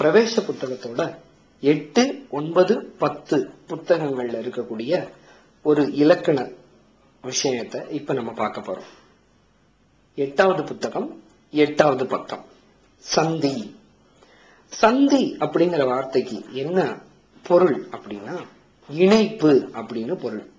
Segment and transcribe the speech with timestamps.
[0.00, 1.16] பிரவேச புத்தகத்தோட
[1.60, 5.08] எட்டு ஒன்பது பத்து புத்தகங்கள்ல இருக்கக்கூடிய
[5.62, 6.48] ஒரு இலக்கண
[7.22, 8.90] விஷயத்தை இப்ப நம்ம பார்க்க போறோம்.
[10.14, 12.44] எட்டாவது புத்தகம் எட்டாவது பக்கம்.
[12.98, 13.76] சந்தி.
[14.66, 16.98] சந்தி அப்படிங்கிற வார்த்தைக்கு என்ன
[17.42, 18.36] பொருள் அப்படின்னா
[18.88, 20.50] இணைப்பு அப்படின்னு பொருள்.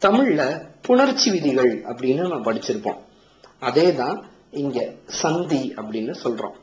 [0.00, 2.98] தமிழ்ல புணர்ச்சி விதிகள் அப்படின்னு நம்ம படிச்சிருப்போம்.
[3.60, 6.56] அதே தான் இங்க சந்தி அப்படின்னு சொல்றோம்.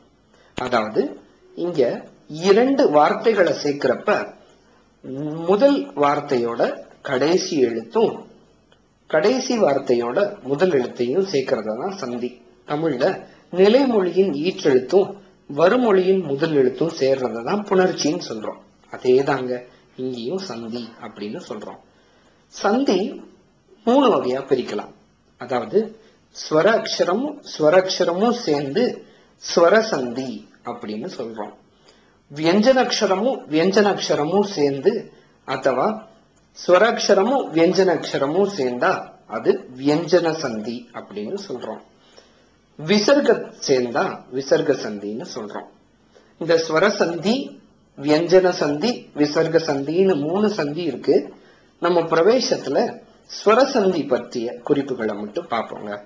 [0.54, 1.20] அதாவது
[1.54, 4.10] இங்க இரண்டு வார்த்தைகளை சேர்க்கிறப்ப
[5.50, 6.62] முதல் வார்த்தையோட
[7.02, 8.14] கடைசி எழுத்தும்
[9.10, 12.30] கடைசி வார்த்தையோட முதல் எழுத்தையும் சேர்க்கறத தான் சந்தி.
[12.68, 13.04] தமிழ்ல
[13.50, 15.10] நிலைமொழியின் ஈற்றெழுத்தும்
[15.50, 18.60] வருமொழியின் முதல் எழுத்தும் சேர்றத தான் புணர்ச்சின்னு சொல்றோம்.
[18.92, 19.52] அதேதாங்க
[19.96, 21.78] இங்கேயும் சந்தி அப்படின்னு சொல்றோம்.
[22.48, 22.98] சந்தி
[23.84, 24.92] மூணு வகையா பிரிக்கலாம்.
[25.40, 25.78] அதாவது
[26.36, 28.84] ஸ்வர அக்ஷரமும் ஸ்வர அக்ஷரமும் சேர்ந்து
[29.42, 31.54] ஸ்வர சந்தி அப்படின்னு சொல்றோம்.
[32.34, 35.10] வியஞ்சனக்ஷரமும் வியஞ்சனக்ஷரமும் சேர்ந்து
[35.46, 36.02] அத்தவா
[36.66, 41.82] ஸ்வராட்சரமும் வியஞ்சனாட்சரமும் சேர்ந்தா அது வியஞ்சன சந்தி அப்படின்னு சொல்றோம்.
[42.78, 45.68] விசர்க சேர்ந்தா விசர்க சந்தின்னு சொல்றோம்.
[46.38, 47.60] இந்த ஸ்வர சந்தி
[47.98, 51.34] வியஞ்சன சந்தி விசர்க சந்தின்னு மூணு சந்தி இருக்கு
[51.78, 56.02] நம்ம பிரவேசத்துல ஸ்வர சந்தி பற்றிய குறிப்புகளை மட்டும் பார்ப்போங்க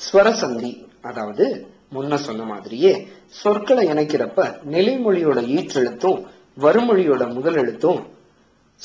[0.00, 1.46] ஸ்வர சந்தி அதாவது
[1.94, 6.24] முன்ன சொன்ன மாதிரியே சொற்களை இணைக்கிறப்ப நிலைமொழியோட ஈற்றெழுத்தும்
[6.60, 8.06] வருமொழியோட முதல் எழுத்தும்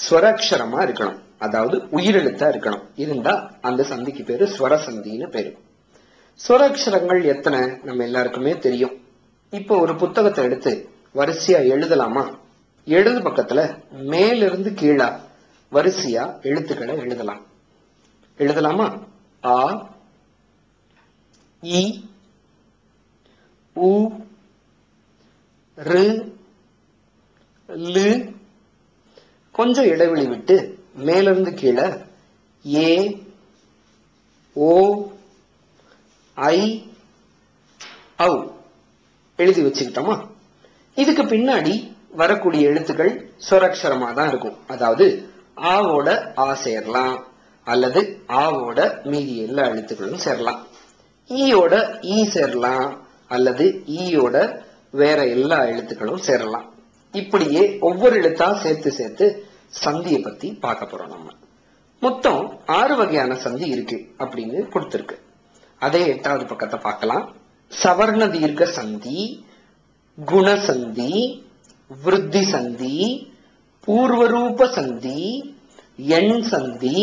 [0.10, 1.20] ஸ்வரக்ஷரமா இருக்கணும்.
[1.38, 2.84] அதாவது உயிரெழுத்தா இருக்கணும்.
[2.96, 5.58] இருந்தா அந்த சந்திக்கு பேரு ஸ்வர சந்தின்னு பேரு.
[6.48, 7.60] ஸ்வரக்ஷரங்கள் எத்தனை?
[7.84, 8.92] நம்ம எல்லாருக்குமே தெரியும்.
[9.50, 12.38] இப்போ ஒரு புத்தகத்தை எடுத்து வரிசையா எழுதலாமா?
[12.86, 15.20] எழுது பக்கத்துல மேலிருந்து கீழா
[15.72, 17.46] வரிசையா எழுத்துக்களை எழுதலாம்.
[18.38, 18.98] எழுதலாமா?
[19.44, 19.88] ஆ
[21.64, 22.09] இ
[23.88, 23.92] உ
[25.78, 26.06] ரு
[27.94, 28.10] லு
[29.56, 30.56] கொஞ்சம் இடைவெளி விட்டு
[31.08, 31.88] மேலிருந்து கீழே
[32.66, 32.90] ஏ
[34.56, 34.70] ஓ
[36.38, 36.58] ஐ
[38.20, 38.32] ஔ
[39.40, 40.16] எழுதி வச்சுக்கிட்டோமா?
[40.98, 41.74] இதுக்கு பின்னாடி
[42.12, 43.12] வரக்கூடிய எழுத்துக்கள்
[43.50, 44.58] சொரக்ஷரமாக தான் இருக்கும்.
[44.68, 45.06] அதாவது
[45.58, 47.18] ஆவோட ஆ சேரலாம்
[47.68, 50.62] அல்லது ஆவோட மீதி எல்லா எழுத்துக்களும் சேரலாம்.
[51.30, 51.74] E ஈயோட
[52.04, 52.90] ஈ e சேரலாம்.
[53.36, 54.36] அல்லது e ஈயோட
[54.94, 56.68] வேற எல்லா எழுத்துக்களும் சேரலாம்.
[57.14, 59.26] இப்படியே ஒவ்வொரு எழுத்தா சேர்த்து சேர்த்து
[59.84, 61.30] சந்தியை பத்தி பார்க்க போறோம் நம்ம.
[62.02, 62.42] மொத்தம்
[62.80, 65.18] ஆறு வகையான சந்தி இருக்கு அப்படின்னு கொடுத்திருக்கு.
[65.82, 67.26] அதே எட்டாவது பக்கத்தை பார்க்கலாம்.
[67.72, 69.20] சவர்ண தீர்க்க சந்தி
[70.18, 71.14] குணசந்தி
[71.92, 72.96] விருத்தி சந்தி
[73.88, 75.22] பூர்வரூப சந்தி
[76.18, 76.98] எண் சந்தி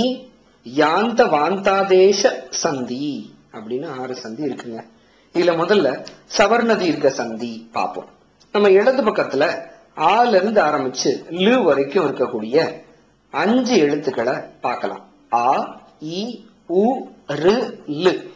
[0.67, 2.23] யாந்த வாந்தாதேச
[2.63, 3.07] சந்தி
[3.57, 4.81] அப்படின்னு ஆறு சந்தி இருக்குங்க.
[5.37, 6.07] இதுல முதல்ல
[6.39, 8.09] சவர்ண தீர்க்க சந்தி பார்ப்போம்.
[8.53, 9.63] நம்ம இடது பக்கத்துல
[9.97, 12.85] ஆல இருந்து ஆரம்பிச்சு லு வரைக்கும் இருக்கக்கூடிய
[13.31, 15.05] அஞ்சு எழுத்துக்களை பார்க்கலாம்.
[15.33, 18.29] ஆ இ உ ரு லு.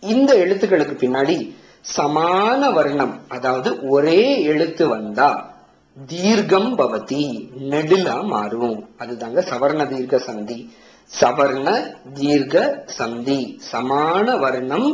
[0.00, 1.54] இந்த எழுத்துக்களுக்கு பின்னாடி
[1.96, 5.54] சமான வர்ணம் அதாவது ஒரே எழுத்து வந்தா
[6.06, 8.88] தீர்க்கம் பவதி நெடுலா மாறும்.
[8.98, 10.58] அதுதாங்க சவர்ண தீர்க்க சந்தி.
[11.20, 11.68] சவர்ண
[12.12, 13.60] தீர்க்க சந்தி.
[13.72, 14.88] சமான வர்ணம்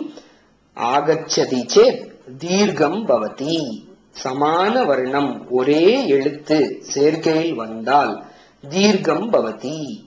[0.77, 3.87] ஆகச்சதி சேத் தீர்க்கம் பவதி.
[4.25, 8.25] சமான வர்ணம் ஒரே எழுத்து சேர்க்கையில் வந்தால்
[8.69, 10.07] தீர்க்கம் பவதி.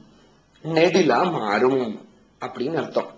[0.64, 2.08] நெடிலா மாறும்
[2.46, 3.12] அப்படின்னு அர்த்தம்.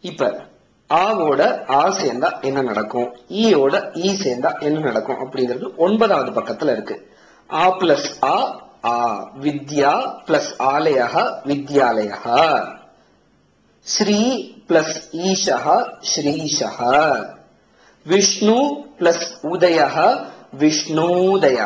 [0.00, 0.46] இப்ப
[0.88, 3.16] ஆவோட ஆ சேர்ந்தா என்ன நடக்கும்?
[3.28, 7.16] ஈயோட ஈ சேர்ந்தா என்ன நடக்கும் அப்படிங்கிறது ஒன்பதாவது பக்கத்துல இருக்கு.
[7.52, 12.66] ஆ பிளஸ் ஆ ஆ வித்யா பிளஸ் ஆலயா வித்யாலயா
[13.86, 14.18] ஸ்ரீ
[14.68, 14.96] பிளஸ்
[15.28, 15.76] ஈஷா
[16.10, 16.90] ஸ்ரீஷா
[18.06, 18.58] விஷ்ணு
[18.98, 19.78] பிளஸ் உதய
[20.60, 21.58] விஷ்ணோதய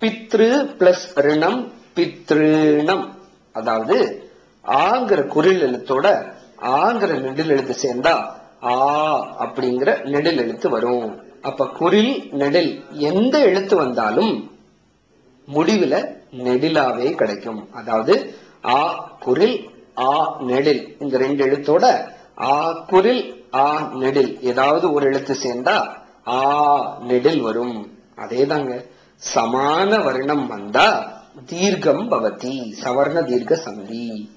[0.00, 3.04] பித்ரு பிளஸ் ரிணம் பித்ருணம்.
[3.52, 3.96] அதாவது
[4.64, 6.06] ஆங்கிற குரில் எழுத்தோட
[6.58, 8.14] ஆங்கிற நெடில் எழுத்து சேர்ந்தா
[8.62, 8.74] ஆ
[9.44, 11.22] அப்படிங்கிற நெடில் எழுத்து வரும்.
[11.42, 14.32] அப்ப குரில் நெடில் எந்த எழுத்து வந்தாலும்
[15.48, 15.94] முடிவுல
[16.46, 17.68] நெடிலாவே கிடைக்கும்.
[17.72, 18.34] அதாவது
[18.66, 18.80] ஆ
[19.26, 20.96] குரில் ஆ நெடில்.
[20.98, 24.40] இந்த ரெண்டு எழுத்தோட ஆ குரில் ஆ நெடில்.
[24.40, 25.96] ஏதாவது ஒரு எழுத்து சேர்ந்தா
[26.26, 27.98] ஆ நெடில் வரும்.
[28.16, 28.84] அதேதாங்க.
[29.34, 31.12] சமான வர்ணம் வந்தா
[31.46, 32.72] தீர்க்கம் பவதி.
[32.82, 34.30] சவர்ண தீர்க்க சந்தி.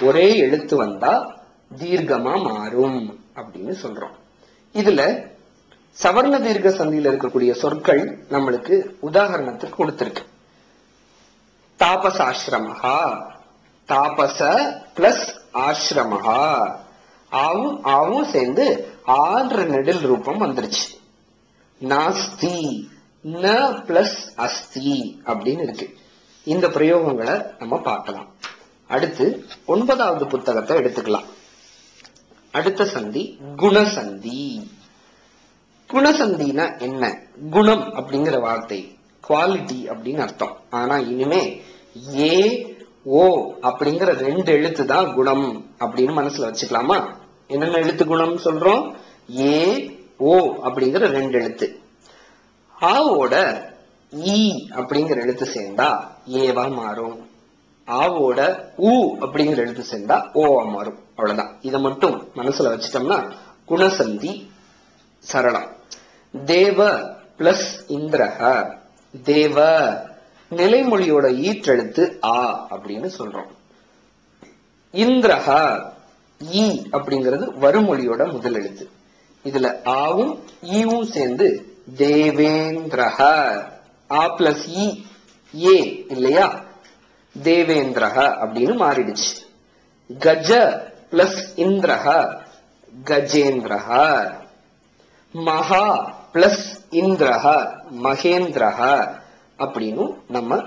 [0.00, 1.34] ஒரே எழுத்து வந்தா
[1.78, 4.16] தீர்க்கமா மாறும் அப்படின்னு சொல்றோம்.
[4.74, 5.28] இதுல
[6.02, 10.24] சவர்ண தீர்க்க சந்தியில இருக்கக்கூடிய சொற்கள் நம்மளுக்கு உதாரணத்துக்கு கொடுத்திருக்கு.
[11.78, 13.22] தாபசாசிரமஹா
[13.90, 14.40] தாபச
[14.96, 16.74] பிளஸ் ஆசிரமஹா.
[17.32, 20.88] ஆவும் ஆவும் சேர்ந்து ஆன்ற நெடில் ரூபம் வந்துருச்சு.
[21.80, 22.88] நாஸ்தி
[23.24, 23.48] ந
[23.86, 25.96] பிளஸ் அஸ்தி அப்படின்னு இருக்கு.
[26.44, 28.28] இந்த பிரயோகங்களை நம்ம பார்க்கலாம்.
[28.88, 31.24] அடுத்து ஒன்பதாவது புத்தகத்தை எடுத்துக்கலாம்.
[32.52, 34.68] அடுத்த சந்தி குணசந்தி.
[35.88, 37.22] குணசந்தினா என்ன?
[37.50, 38.98] குணம் அப்படிங்கிற வார்த்தை
[39.28, 40.56] குவாலிட்டி அப்படின்னு அர்த்தம்.
[40.70, 41.62] ஆனா இனிமே
[42.16, 42.69] ஏ
[43.02, 47.04] ஓ அப்படிங்கிற ரெண்டு எழுத்து தான் குணம் அப்படின்னு மனசுல வச்சுக்கலாமா?
[47.46, 48.94] என்னென்ன எழுத்து குணம் சொல்றோம்?
[49.38, 51.80] ஏ ஓ அப்படிங்கிற ரெண்டு எழுத்து.
[52.80, 53.62] ஆவோட
[54.12, 57.28] ஈ அப்படிங்கிற எழுத்து சேர்ந்தா ஏவா மாறும்.
[57.86, 60.98] ஆவோட ஊ அப்படிங்கிற எழுத்து சேர்ந்தா ஓவா மாறும்.
[61.16, 61.56] அவ்வளவுதான்.
[61.60, 63.30] இதை மட்டும் மனசுல வச்சுட்டோம்னா
[63.68, 64.48] குணசந்தி
[65.18, 65.76] சரளம்.
[66.44, 67.00] தேவ
[67.38, 68.70] பிளஸ் இந்திரக
[69.22, 69.66] தேவ
[70.50, 73.50] நிலைமொழியோட ஈற்றெழுத்து ஆ அப்படின்னு சொல்றோம்.
[74.92, 75.92] இந்திரஹா
[76.40, 78.88] ஈ அப்படிங்கிறது வருமொழியோட முதல் எழுத்து.
[79.44, 81.66] இதுல ஆவும் ஈவும் சேர்ந்து
[81.96, 83.18] தேவேந்திரஹ.
[84.10, 85.04] ஆ பிளஸ் இ
[85.56, 86.64] e, ஏ இல்லையா?
[87.42, 89.30] தேவேந்திரஹ அப்படின்னு மாறிடுச்சு.
[90.10, 90.50] கஜ
[91.12, 92.36] பிளஸ் இந்திரஹ
[93.04, 93.88] கஜேந்திரஹ.
[95.32, 95.86] மகா
[96.34, 97.44] பிளஸ் இந்திரஹ
[98.02, 99.19] மகேந்திரஹ.
[99.60, 100.62] அப்படின்னு நம்ம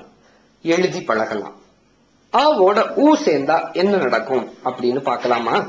[0.63, 1.62] எழுதி பழகலாம்.
[2.34, 5.66] ஆவோட ஊ சேர்ந்தா என்ன நடக்கும் அப்படின்னு பார்க்கலாமா?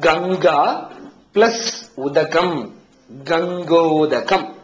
[0.00, 0.90] கங்கா
[1.34, 1.60] பிளஸ்
[1.94, 2.74] உதகம்
[3.24, 4.54] கங்கோதகம்.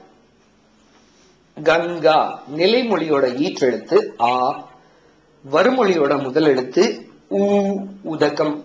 [1.62, 4.64] கங்கா நிலைமொழியோட ஈற்றெழுத்து ஆ.
[5.52, 7.72] வருமொழியோட முதல் எழுத்து ஊ
[8.02, 8.64] உதகம்.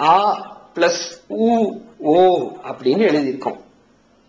[0.00, 0.40] ஆ
[0.74, 3.60] பிளஸ் ஊ ஓ அப்படின்னு எழுதியிருக்கோம்.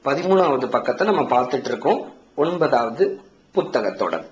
[0.06, 2.13] பதிமூணாவது பக்கத்தை நம்ம பார்த்துட்டு இருக்கோம்.
[2.36, 3.21] ஒன்பதாவது
[3.56, 4.25] புத்தகத்தோட.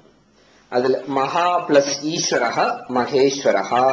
[0.75, 2.57] அதுல மகா பிளஸ் ஈஸ்வரக
[2.97, 3.85] மகேஸ்வரகா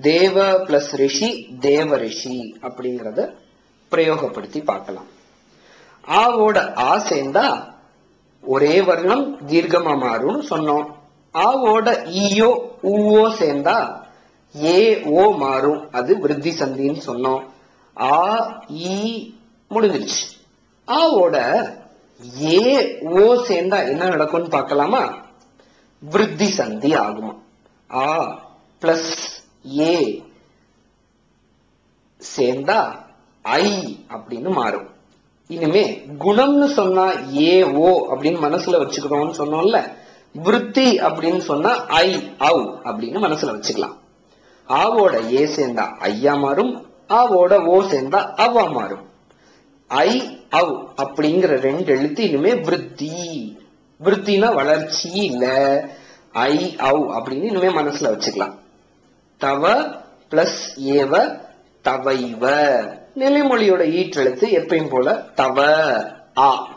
[0.00, 0.36] தேவ
[0.66, 1.28] பிளஸ் ரிஷி
[1.60, 3.20] தேவ ரிஷி அப்படிங்கறத
[3.92, 5.08] பிரயோகப்படுத்தி பார்க்கலாம்.
[6.08, 7.46] ஆவோட ஆ சேர்ந்தா
[8.42, 10.86] ஒரே வர்ணம் தீர்க்கமா மாறும்னு சொன்னோம்.
[11.34, 11.88] ஆவோட
[12.24, 12.50] ஈயோ
[12.82, 13.76] ஊவோ சேர்ந்தா
[14.54, 15.80] ஏ ஓ மாறும்.
[15.92, 17.42] அது விருத்தி சந்தின்னு சொன்னோம்.
[17.96, 18.16] ஆ
[18.70, 18.94] ஈ
[19.70, 20.24] முடிஞ்சிருச்சு.
[20.88, 21.36] ஆவோட
[22.42, 22.60] ஏ
[23.14, 25.02] ஓ சேர்ந்தா என்ன நடக்கும்னு பார்க்கலாமா?
[26.00, 27.34] விருத்தி சந்தி ஆகுமா?
[27.92, 28.38] ஆ
[28.80, 29.12] பிளஸ்
[29.78, 30.22] ஏ
[32.36, 32.96] சேர்ந்தா
[33.42, 34.90] ஐ அப்படின்னு மாறும்.
[35.48, 39.92] இனிமே குணம்னு சொன்னா ஏ ஓ அப்படின்னு மனசுல வச்சுக்கிறோம்னு சொன்னோம்ல
[40.32, 43.96] விருத்தி அப்படின்னு சொன்னா ஐ அவ் அப்படின்னு மனசுல வச்சுக்கலாம்.
[44.68, 49.04] ஆவோட ஏ சேர்ந்தா ஐயா மாறும் ஆவோட ஓ சேர்ந்தா அவ்வா மாறும்.
[49.88, 53.58] ஐ அவ் அப்படிங்கிற ரெண்டு எழுத்து இனிமே விருத்தி.
[54.04, 55.84] விருத்தினா வளர்ச்சி இல்ல.
[56.32, 58.54] ஐ அவ் அப்படின்னு இனிமே மனசுல வச்சுக்கலாம்.
[59.38, 59.84] தவ
[60.30, 61.40] பிளஸ் ஏவ
[61.84, 62.44] தவைவ.
[63.18, 65.66] நிலைமொழியோட ஈற்றெழுத்து எப்பயும் போல தவ
[66.36, 66.68] ஆ.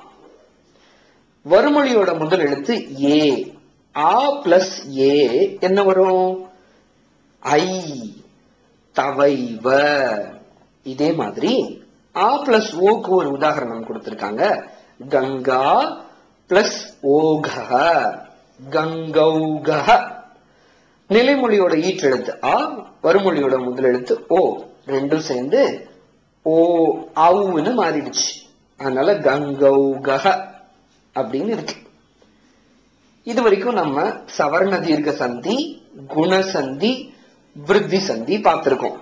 [1.49, 3.53] வருமொழியோட முதல் எழுத்து ஏ.
[3.95, 6.49] ஆ பிளஸ் ஏ என்ன வரும்?
[7.39, 7.81] ஐ
[8.99, 9.85] தவைவ.
[10.83, 11.83] இதே மாதிரி
[12.15, 14.67] ஆ பிளஸ் ஓக்கு ஒரு உதாரணம் கொடுத்திருக்காங்க.
[15.09, 15.97] கங்கா
[16.49, 17.49] பிளஸ் ஓக
[18.69, 19.69] கங்கௌக
[21.09, 22.71] நிலைமொழியோட ஈற்றெழுத்து ஆ
[23.03, 24.63] வருமொழியோட முதல் எழுத்து ஓ.
[24.87, 25.89] ரெண்டும் சேர்ந்து
[26.41, 26.55] ஓ
[27.15, 28.27] அவுன்னு மாறிடுச்சு.
[28.77, 30.35] அதனால கங்கௌக
[31.15, 31.75] அப்படின்னு இருக்கு.
[33.23, 37.13] இது வரைக்கும் நம்ம சவர்ண தீர்க்க சந்தி குணசந்தி
[37.53, 38.97] விருத்தி சந்தி பார்த்திருக்கோம்.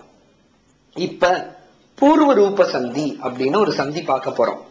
[0.94, 1.56] இப்ப
[1.96, 4.62] பூர்வ ரூப சந்தி அப்படின்னு ஒரு சந்தி பார்க்க போறோம்.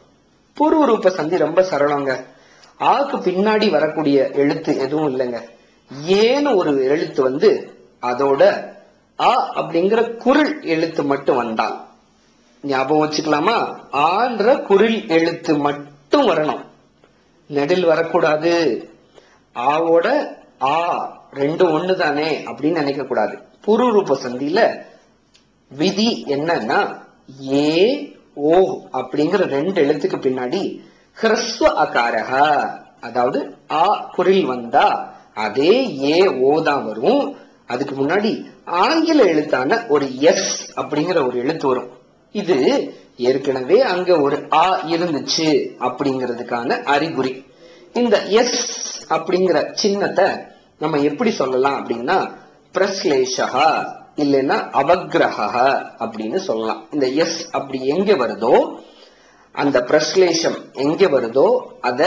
[0.55, 2.25] பூர்வ ரூப சந்தி ரொம்ப சரளங்க.
[2.79, 5.41] ஆக்கு பின்னாடி வரக்கூடிய எழுத்து எதுவும் இல்லைங்க.
[6.07, 8.75] ஏன்னு ஒரு எழுத்து வந்து அதோட
[9.21, 11.85] ஆ அப்படிங்கிற குரல் எழுத்து மட்டும் வந்தால்.
[12.63, 13.79] ஞாபகம் வச்சுக்கலாமா?
[13.91, 16.65] ஆன்ற குரில் எழுத்து மட்டும் வரணும்.
[17.47, 18.89] நெடில் வரக்கூடாது.
[19.55, 20.27] ஆவோட
[20.63, 20.75] ஆ
[21.35, 24.83] ரெண்டும் ஒண்ணு தானே அப்படின்னு நினைக்க கூடாது புருரூப சந்தியில
[25.69, 26.97] விதி என்னன்னா
[27.53, 30.81] ஏ ஓ அப்படிங்கிற ரெண்டு எழுத்துக்கு பின்னாடி
[31.21, 32.33] ஹிரஸ்வ அகாரக
[33.01, 33.39] அதாவது
[33.71, 34.87] ஆ குரில் வந்தா
[35.35, 37.37] அதே ஏ ஓதா வரும்.
[37.67, 38.31] அதுக்கு முன்னாடி
[38.65, 41.91] ஆங்கில எழுத்தான ஒரு எஸ் அப்படிங்கிற ஒரு எழுத்து வரும்.
[42.33, 42.57] இது
[43.17, 45.49] ஏற்கனவே அங்க ஒரு ஆ இருந்துச்சு
[45.87, 47.45] அப்படிங்கிறதுக்கான அறிகுறி.
[47.93, 48.65] இந்த எஸ்
[49.13, 50.27] அப்படிங்கிற சின்னத்தை
[50.79, 52.17] நம்ம எப்படி சொல்லலாம் அப்படின்னா
[52.75, 53.69] பிரஸ்லேஷகா
[54.17, 55.39] இல்லைன்னா அவக்ரஹ
[55.99, 56.83] அப்படின்னு சொல்லலாம்.
[56.91, 58.55] இந்த எஸ் அப்படி எங்க வருதோ
[59.57, 61.47] அந்த பிரஸ்லேஷம் எங்க வருதோ
[61.81, 62.01] அத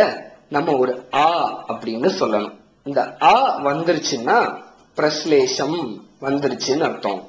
[0.50, 1.28] நம்ம ஒரு ஆ
[1.68, 2.56] அப்படின்னு சொல்லணும்.
[2.84, 4.62] இந்த ஆ வந்துருச்சுன்னா
[4.96, 7.28] பிரஸ்லேஷம் வந்துருச்சுன்னு அர்த்தம்.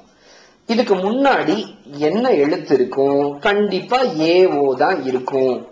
[0.66, 1.56] இதுக்கு முன்னாடி
[1.98, 3.38] என்ன எழுத்து இருக்கும்?
[3.38, 5.68] கண்டிப்பா ஏ ஓ தான் இருக்கும்.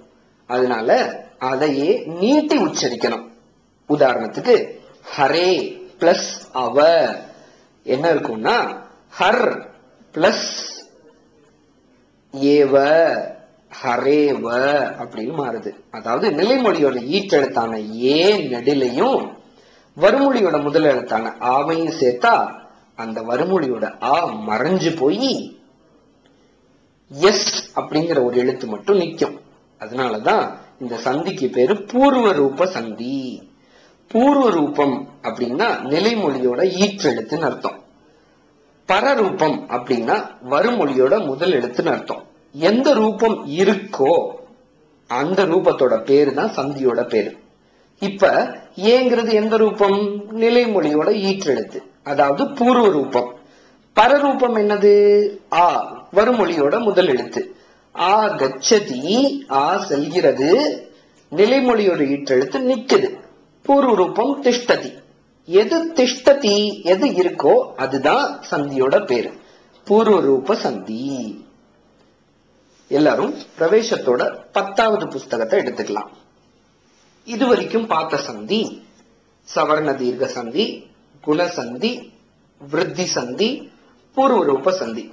[0.47, 0.99] அதனால
[1.39, 3.27] அதையே நீட்டி உச்சரிக்கணும்.
[3.89, 4.81] உதாரணத்துக்கு
[5.17, 5.51] ஹரே
[5.99, 6.79] பிளஸ் அவ.
[7.83, 8.83] என்ன இருக்கும்னா
[9.21, 9.65] ஹர்
[10.13, 10.49] பிளஸ்
[12.33, 12.75] ஏவ.
[13.83, 14.45] ஹரேவ
[14.99, 15.71] அப்படின்னு மாறுது.
[15.91, 19.37] அதாவது நிலைமொழியோட ஈற்றெழுத்தான ஏ நெடிலையும்
[19.97, 22.55] வறுமொழியோட முதல் எழுத்தான ஆவையும் சேர்த்தா
[22.97, 25.59] அந்த வறுமொழியோட ஆ மறைஞ்சு போய்
[27.09, 29.41] எஸ் அப்படிங்கிற ஒரு எழுத்து மட்டும் நிக்கும்.
[29.81, 33.51] அதனாலதான் இந்த சந்திக்கு பேரு பூர்வ ரூப சந்தி.
[34.09, 37.83] பூர்வ ரூபம் அப்படின்னா நிலைமொழியோட ஈற்றெழுத்துன்னு அர்த்தம்.
[38.87, 42.28] பரரூபம் அப்படின்னா வறுமொழியோட முதல் எழுத்துன்னு அர்த்தம்.
[42.59, 44.29] எந்த ரூபம் இருக்கோ
[45.07, 47.37] அந்த ரூபத்தோட பேரு தான் சந்தியோட பேரு.
[47.99, 50.23] இப்ப ஏங்கிறது எந்த ரூபம்?
[50.41, 51.79] நிலைமொழியோட ஈற்றெழுத்து.
[52.03, 53.35] அதாவது பூர்வ ரூபம்.
[54.01, 55.29] பரரூபம் என்னது?
[55.53, 57.57] ஆ வருமொழியோட முதல் எழுத்து.
[57.99, 60.83] ஆ கச்சதி ஆ செல்கிறது.
[61.37, 63.21] நிலைமொழியோட ஈற்றெழுத்து நிக்குது.
[63.63, 64.93] பூர்வ ரூபம் திஷ்டதி.
[65.47, 69.33] எது திஷ்டதி எது இருக்கோ அதுதான் சந்தியோட பேரு.
[69.85, 71.47] பூர்வ ரூப சந்தி.
[72.89, 76.11] எல்லாரும் பிரவேசத்தோட பத்தாவது புஸ்தகத்தை எடுத்துக்கலாம்.
[77.25, 78.87] இது வரைக்கும் பார்த்த சந்தி
[79.55, 80.91] சவர்ண தீர்க்க சந்தி
[81.27, 82.13] குணசந்தி
[82.61, 83.73] விருத்தி சந்தி
[84.15, 85.13] பூர்வ ரூப சந்தி.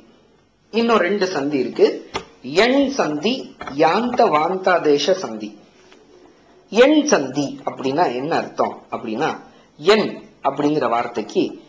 [0.71, 2.11] இன்னும் ரெண்டு சந்தி இருக்கு.
[2.41, 5.59] எண் சந்தி யாந்த வாந்தாதேச சந்தி.
[6.69, 8.83] எண் சந்தி அப்படின்னா என்ன அர்த்தம்?
[8.91, 9.39] அப்படின்னா
[9.77, 11.63] எண் அப்படிங்கிற வார்த்தைக்கு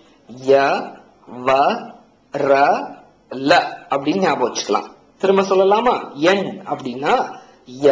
[0.47, 0.53] ய
[1.47, 1.51] வ
[2.33, 2.53] ர
[3.31, 3.53] ல
[3.91, 4.95] அப்படின்னு ஞாபகம் வச்சுக்கலாம்.
[5.20, 5.94] திரும்ப சொல்லலாமா?
[6.30, 7.14] எண் அப்படின்னா
[7.82, 7.88] ய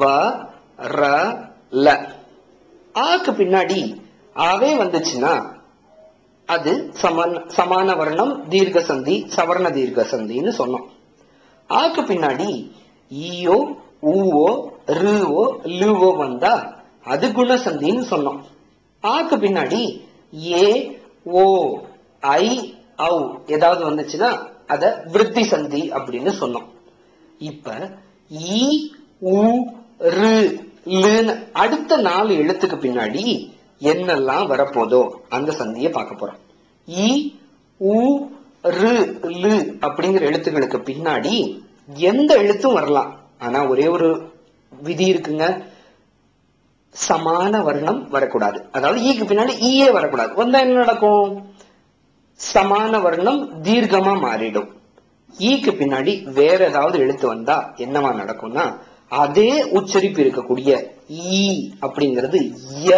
[0.00, 0.04] வ
[0.96, 1.02] ர
[1.84, 1.88] ல.
[2.94, 3.80] ஆக்கு பின்னாடி
[4.36, 5.32] ஆவே வந்துச்சுன்னா
[6.48, 10.86] அது சமன் சமான வர்ணம் தீர்க்க சந்தி சவர்ண தீர்க்க சந்தின்னு சொன்னோம்.
[11.70, 12.50] ஆக்கு பின்னாடி
[13.10, 13.58] ஈயோ
[14.02, 14.48] ஊவோ
[15.00, 15.44] ருவோ
[15.80, 16.54] லுவோ வந்தா
[17.04, 18.40] அது குணசந்தின்னு சொன்னோம்.
[19.04, 19.82] ஆக்கு பின்னாடி
[20.52, 20.66] ஏ
[21.24, 21.42] ஓ
[22.20, 22.46] ஐ
[22.98, 23.12] ஔ
[23.46, 24.30] ஏதாவது வந்துச்சுன்னா
[24.68, 26.68] அத விருத்தி சந்தி அப்படின்னு சொன்னோம்.
[27.38, 27.90] இப்ப
[28.30, 29.64] ஈ உ
[29.98, 30.34] ரு
[30.86, 33.24] லுன்னு அடுத்த நாலு எழுத்துக்கு பின்னாடி
[33.80, 36.40] என்னெல்லாம் வரப்போதோ அந்த சந்தியை பார்க்க போறோம்.
[36.88, 37.08] இ
[37.76, 38.26] உ
[38.62, 38.92] ரு
[39.42, 41.34] லு அப்படிங்கிற எழுத்துக்களுக்கு பின்னாடி
[41.94, 43.10] எந்த எழுத்தும் வரலாம்.
[43.38, 44.08] ஆனா ஒரே ஒரு
[44.70, 45.46] விதி இருக்குங்க.
[47.08, 48.58] சமான வர்ணம் வரக்கூடாது.
[48.72, 50.34] அதாவது ஈக்கு பின்னாடி ஈயே வரக்கூடாது.
[50.34, 51.52] வந்தா என்ன நடக்கும்?
[52.52, 54.68] சமான வர்ணம் தீர்க்கமா மாறிடும்.
[55.38, 58.78] ஈக்கு பின்னாடி வேற ஏதாவது எழுத்து வந்தா என்னவா நடக்கும்னா
[59.08, 62.54] அதே உச்சரிப்பு இருக்கக்கூடிய ஈ அப்படிங்கிறது
[62.84, 62.90] ய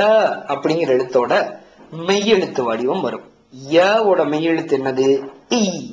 [0.49, 1.59] அப்படிங்கிற எழுத்தோட
[1.93, 3.23] மெய்யெழுத்து வடிவம் வரும்.
[3.71, 5.27] யோட மெய்யெழுத்து என்னது?
[5.55, 5.91] ஈ.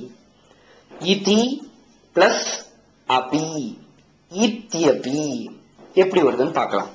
[1.00, 1.60] இதி
[2.16, 2.48] பிளஸ்
[3.10, 3.78] அபி.
[4.32, 5.48] இத்தியபி
[5.94, 6.90] எப்படி வருதுன்னு பார்க்கலாம்.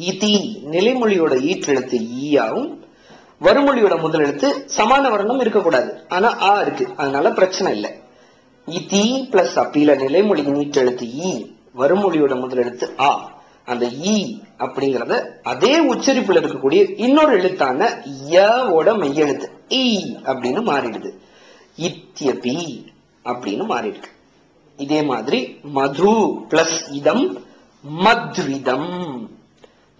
[0.00, 0.34] இதி
[0.64, 2.84] நிலைமொழியோட ஈற்றெழுத்து ஈயாவும்
[3.40, 6.06] வறுமொழியோட முதல் எழுத்து சமான வர்ணம் இருக்கக்கூடாது.
[6.08, 6.88] ஆனா ஆ இருக்கு.
[6.96, 7.90] அதனால பிரச்சனை இல்லை.
[8.66, 11.46] இதி பிளஸ் அப்பில நிலைமொழியின் ஈற்றெழுத்து ஈ
[11.78, 13.34] வறுமொழியோட முதல் எழுத்து ஆ.
[13.64, 21.10] அந்த ஈ அப்படிங்கறத அதே உச்சரிப்புல இருக்கக்கூடிய இன்னொரு எழுத்தான யோட மெய்யெழுத்து ஈ அப்படின்னு மாறிடுது.
[21.76, 22.84] இத்தியபி
[23.24, 24.10] அப்படின்னு மாறிடுது
[24.76, 26.12] இதே மாதிரி மது
[26.48, 27.44] பிளஸ் இதம்
[28.04, 28.90] மத்விதம்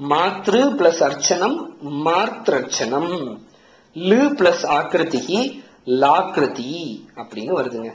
[0.00, 1.58] மாத்ரு பிளஸ் அர்ச்சனம்
[2.04, 3.12] மாத்ரட்சணம்
[3.96, 7.92] லு பிளஸ் ஆக்கிருதிகி லாக்கிருதி அப்படின்னு வருதுங்க.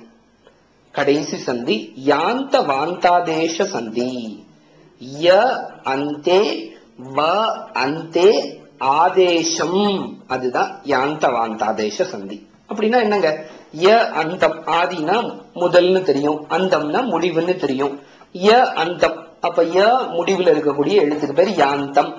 [0.91, 4.43] கடைசி சந்தி யாந்த வாந்தாதேச சந்தி.
[5.21, 5.27] ய
[5.83, 6.71] அந்தே
[7.15, 7.27] வ
[7.73, 9.83] அந்தே ஆதேசம்
[10.27, 12.47] அதுதான் யாந்த வாந்தாதேச சந்தி.
[12.69, 13.45] அப்படின்னா என்னங்க?
[13.77, 17.99] ய அந்தம் ஆதினா முதல்னு தெரியும் அந்தம்னா முடிவுன்னு தெரியும்.
[18.33, 19.83] ய அந்தம் அப்ப ய
[20.17, 22.13] முடிவுல இருக்கக்கூடிய எழுத்துக்கு பேர் யாந்தம்.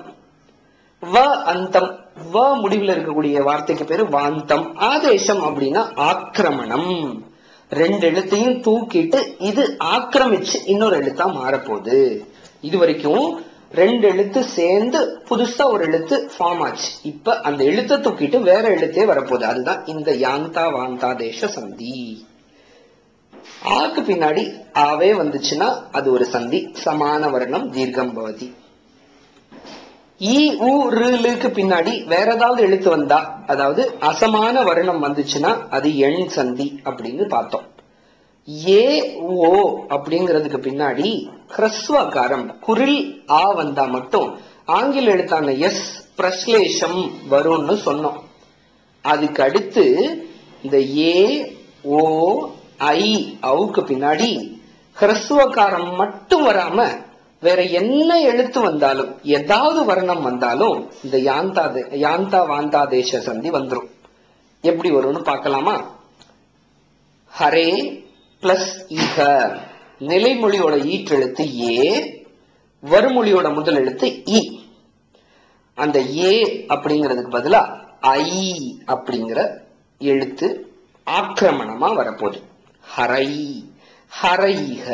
[1.01, 1.99] வ அந்தம்.
[2.33, 4.75] வ முடிவுல இருக்கக்கூடிய வார்த்தைக்கு பேரு வாந்தம்.
[4.75, 7.21] ஆதேசம் அப்படின்னா ஆக்கிரமணம்.
[7.69, 12.25] ரெண்டு எழுத்தையும் தூக்கிட்டு இது ஆக்கிரமிச்சு இன்னொரு எழுத்தா மாறப்போகுது.
[12.61, 16.91] இது வரைக்கும் ரெண்டு எழுத்து சேர்ந்து புதுசா ஒரு எழுத்து ஃபார்ம் ஆச்சு.
[17.03, 19.43] இப்ப அந்த எழுத்தை தூக்கிட்டு வேற எழுத்தே வரப்போகுது.
[19.43, 22.25] அதுதான் இந்த யாந்தா வாந்தா தேச சந்தி.
[23.63, 24.43] ஆக்கு பின்னாடி
[24.73, 26.71] ஆவே வந்துச்சுன்னா அது ஒரு சந்தி.
[26.85, 28.53] சமான வர்ணம் தீர்க்கம் பவதி.
[30.19, 36.79] ஈ உ ருக்கு பின்னாடி வேற ஏதாவது எழுத்து வந்தா அதாவது அசமான வர்ணம் வந்துச்சுன்னா அது எண் சந்தி
[36.83, 37.61] அப்படின்னு பார்த்தோம்.
[38.67, 44.37] ஏ ஓ அப்படிங்கிறதுக்கு பின்னாடி ஹிரஸ்வகாரம் குரில் ஆ வந்தா மட்டும்.
[44.65, 48.19] ஆங்கில எழுத்தான எஸ் பிரஸ்லேஷம் வரும்னு சொன்னோம்.
[49.01, 49.85] அதுக்கு அடுத்து
[50.63, 51.53] இந்த ஏ
[51.83, 51.97] ஓ
[52.85, 54.59] ஐ அவுக்கு பின்னாடி
[54.99, 57.01] ஹ்ரஸ்வகாரம் மட்டும் வராம
[57.41, 63.89] வேற என்ன எழுத்து வந்தாலும் ஏதாவது வர்ணம் வந்தாலும் இந்த யாந்தா தே- யாந்தா வாந்தா தேச சந்தி வந்துரும்.
[64.61, 65.95] எப்படி வரும்னு பார்க்கலாமா?
[67.39, 68.01] ஹரே
[68.41, 69.17] பிளஸ் இக
[69.99, 72.03] நிலைமொழியோட ஈற்றெழுத்து ஏ
[72.83, 74.59] வருமொழியோட முதல் எழுத்து இ.
[75.75, 78.53] அந்த ஏ அப்படிங்கிறதுக்கு பதிலா ஐ
[78.87, 79.49] அப்படிங்கிற
[79.99, 80.71] எழுத்து
[81.07, 82.41] ஆக்கிரமணமா வரப்போகுது.
[82.83, 83.29] ஹரை
[84.21, 84.85] ஹரைஹ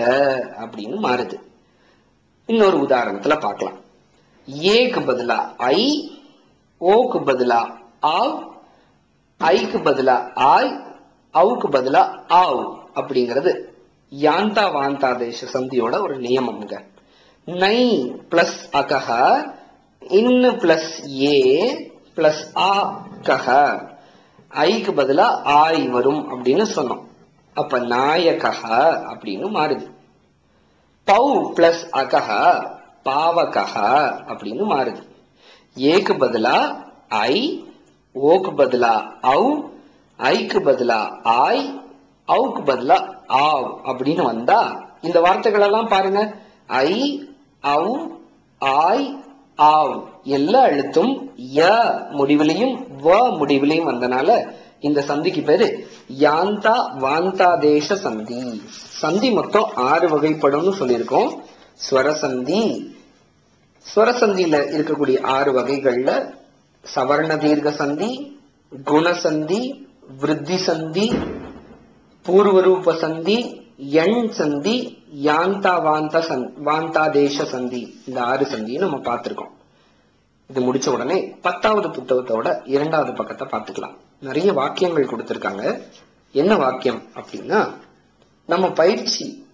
[0.63, 1.37] அப்படின்னு மாறுது.
[2.45, 3.79] இன்னொரு உதாரணத்துல பார்க்கலாம்.
[4.47, 5.81] ஏக்கு பதிலா ஐ
[6.81, 7.59] ஓக்கு பதிலா
[7.99, 8.35] ஆவ்
[9.39, 10.71] ஐக்கு பதிலா ஆய்
[11.33, 12.61] அவுக்கு பதிலா ஆவ்
[12.95, 13.51] அப்படிங்கிறது
[14.11, 16.83] யாந்தா வாந்தா தேச சந்தியோட ஒரு நியமம்ங்க.
[17.45, 17.77] நை
[18.29, 19.09] பிளஸ் அகஹ
[19.99, 21.37] இன்னு பிளஸ் ஏ
[22.15, 23.47] பிளஸ் ஆ கஹ.
[24.49, 27.03] ஐக்கு பதிலா ஆய் வரும் அப்படின்னு சொன்னோம்.
[27.59, 28.61] அப்ப நாயகஹ
[29.11, 29.85] அப்படின்னு மாறுது.
[31.07, 31.25] பௌ
[31.55, 32.29] பிளஸ் அகஹ
[33.05, 33.73] பாவகஹ
[34.31, 35.01] அப்படின்னு மாறுது.
[35.77, 36.57] ஏக்கு பதிலா
[37.29, 37.35] ஐ
[38.15, 38.93] ஓக்கு பதிலா
[39.33, 39.41] ஔ
[40.19, 40.99] ஐக்கு பதிலா
[41.39, 41.63] ஆய்
[42.27, 42.97] அவுக்கு பதிலா
[43.43, 44.59] ஆவ் அப்படின்னு வந்தா
[45.01, 46.21] இந்த வார்த்தைகள் எல்லாம் பாருங்க.
[46.83, 46.91] ஐ
[47.63, 47.91] அவ்
[48.61, 49.05] ஆய்
[49.59, 49.93] ஆவ்.
[50.37, 51.13] எல்லா எழுத்தும்
[51.55, 51.61] ய
[52.11, 54.29] முடிவிலையும் வ முடிவிலையும் வந்தனால
[54.79, 55.67] இந்த சந்திக்கு பேரு
[56.19, 58.41] யாந்தா வாந்தாதேச சந்தி.
[59.01, 61.31] சந்தி மொத்தம் ஆறு வகைப்படும்னு சொல்லியிருக்கோம்.
[61.89, 62.61] ஸ்வரசந்தி.
[63.85, 66.11] ஸ்வரசந்தியில இருக்கக்கூடிய ஆறு வகைகள்ல
[66.95, 68.09] சவர்ண தீர்க்க சந்தி
[68.85, 69.61] குணசந்தி
[70.21, 71.07] விருத்தி சந்தி
[72.25, 73.37] பூர்வரூப சந்தி
[74.03, 74.75] எண் சந்தி
[75.23, 77.81] யாந்தா வாந்த சந் வாந்தா தேச சந்தி.
[78.07, 79.53] இந்த ஆறு சந்தியை நம்ம பார்த்திருக்கோம்.
[80.49, 83.97] இது முடிச்ச உடனே பத்தாவது புத்தகத்தோட இரண்டாவது பக்கத்தை பார்த்துக்கலாம்.
[84.19, 85.81] நிறைய வாக்கியங்கள் கொடுத்திருக்காங்க.
[86.31, 87.73] என்ன வாக்கியம் அப்படின்னா
[88.45, 89.47] நம்ம பயிற்சி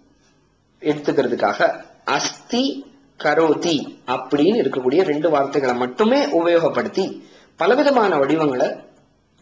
[0.79, 2.93] எடுத்துக்கிறதுக்காக அஸ்தி
[3.23, 3.75] கரோதி
[4.07, 7.21] அப்படின்னு இருக்கக்கூடிய ரெண்டு வார்த்தைகளை மட்டுமே உபயோகப்படுத்தி
[7.55, 8.67] பலவிதமான வடிவங்களை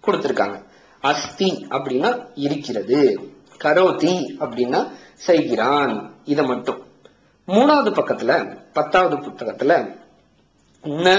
[0.04, 0.64] கொடுத்திருக்காங்க.
[1.00, 3.30] அஸ்தி அப்படின்னா இருக்கிறது
[3.64, 6.82] கரோதி அப்படின்னா செய்கிறான் இத மட்டும்.
[7.48, 9.74] மூணாவது பக்கத்துல பத்தாவது புத்தகத்துல
[10.84, 11.10] ந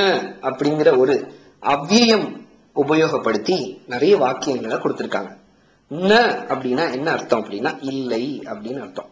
[0.40, 2.43] அப்படிங்கிற ஒரு அவ்வியம்
[2.76, 5.36] உபயோகப்படுத்தி நிறைய வாக்கியங்களை கொடுத்திருக்காங்க.
[5.90, 6.14] ந
[6.52, 9.08] அப்படின்னா என்ன அர்த்தம் அப்படின்னா இல்லை அப்படின்னு அர்த்தம்.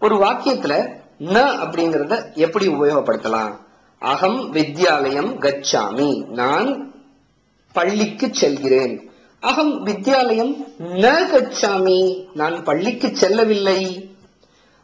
[0.00, 0.88] ஒரு வாக்கியத்துல
[1.20, 3.56] ந அப்படிங்கறத எப்படி உபயோகப்படுத்தலாம்?
[3.98, 6.26] அகம் வித்யாலயம் கச்சாமி.
[6.26, 6.94] நான்
[7.72, 9.10] பள்ளிக்கு செல்கிறேன்.
[9.40, 12.24] அகம் வித்யாலயம் ந கச்சாமி.
[12.34, 14.10] நான் பள்ளிக்கு செல்லவில்லை.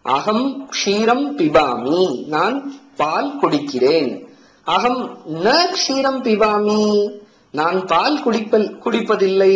[0.02, 2.26] அகம் க்ஷீரம் பிபாமி.
[2.26, 4.26] நான் பால் குடிக்கிறேன்.
[4.64, 7.08] அகம் ந க்ஷீரம் பிபாமி.
[7.54, 9.54] நான் பால் குடிப்பல் குடிப்பதில்லை.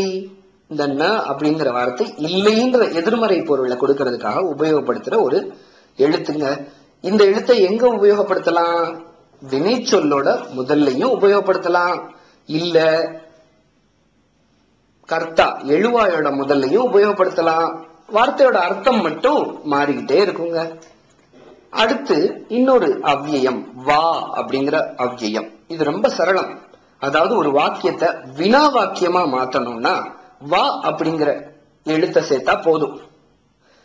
[0.68, 5.56] இந்த ந அப்படிங்கிற வார்த்தை இல்லைங்கிற எதிர்மறை பொருளை கொடுக்கறதுக்காக உபயோகப்படுத்துற ஒரு
[5.96, 6.66] எழுத்துங்க.
[7.00, 8.96] இந்த எழுத்தை எங்க உபயோகப்படுத்தலாம்?
[9.42, 11.98] வினை சொல்லோட முதல்லையும் உபயோகப்படுத்தலாம்.
[12.46, 12.76] இல்ல
[15.04, 17.68] கர்த்தா எழுவாயோட முதல்லையும் உபயோகப்படுத்தலாம்.
[18.12, 20.60] வார்த்தையோட அர்த்தம் மட்டும் மாறிக்கிட்டே இருக்குங்க.
[21.70, 25.48] அடுத்து இன்னொரு அவ்வியம் வா அப்படிங்கிற அவ்வியம்.
[25.68, 26.52] இது ரொம்ப சரளம்.
[26.98, 29.94] அதாவது ஒரு வாக்கியத்தை வினா வாக்கியமா மாத்தணும்னா
[30.38, 31.54] வா அப்படிங்கிற
[31.84, 33.00] எழுத்த சேர்த்தா போதும்.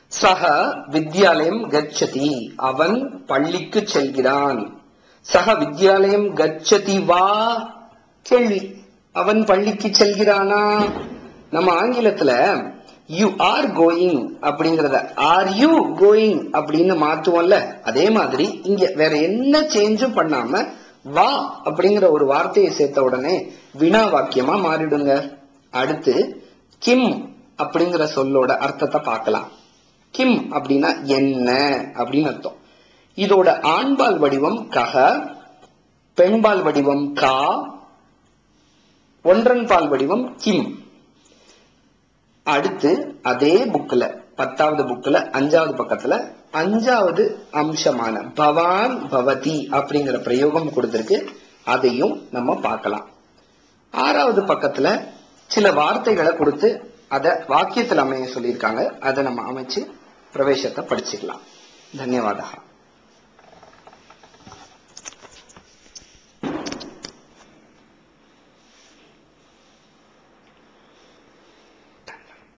[0.08, 4.80] சக வித்யாலயம் கச்சதி அவன் பள்ளிக்கு செல்கிறான்.
[5.22, 7.26] சக வித்யாலயம் கச்சதி வா
[8.22, 8.76] கேள்வி.
[9.12, 10.90] அவன் பள்ளிக்கு செல்கிறானா?
[11.52, 12.32] நம்ம ஆங்கிலத்துல
[13.08, 17.82] யூ ஆர் கோயிங் அப்படிங்கறத ஆர் யூ கோயிங் அப்படின்னு மாத்துவோம்ல.
[17.84, 20.68] அதே மாதிரி இங்க வேற என்ன சேஞ்சும் பண்ணாம
[21.04, 25.40] வா அப்படிங்கிற ஒரு வார்த்தையை சேர்த்த உடனே வினா வாக்கியமா மாறிடுங்க.
[25.70, 26.44] அடுத்து
[26.78, 29.48] கிம் அப்படிங்கிற சொல்லோட அர்த்தத்தை பார்க்கலாம்.
[30.12, 32.56] கிம் அப்படின்னா என்ன அப்படின்னு அர்த்தம்.
[33.16, 34.96] இதோட ஆண்பால் வடிவம் கக
[36.14, 37.70] பெண்பால் வடிவம் கா
[39.22, 40.80] ஒன்றன் பால் வடிவம் கிம்.
[42.44, 51.26] அடுத்து அதே புக்ல பத்தாவது புக்ல அஞ்சாவது பக்கத்துல அஞ்சாவது அம்சமான பவான் பவதி அப்படிங்கிற பிரயோகம் கொடுத்திருக்கு.
[51.66, 53.10] அதையும் நம்ம பார்க்கலாம்.
[53.92, 55.08] ஆறாவது பக்கத்துல
[55.48, 59.00] சில வார்த்தைகளை கொடுத்து அதை வாக்கியத்தில் அமைய சொல்லியிருக்காங்க.
[59.00, 59.92] அதை நம்ம அமைச்சு
[60.32, 61.42] பிரவேசத்தை படிச்சுக்கலாம்.
[61.98, 62.44] தன்யவாதா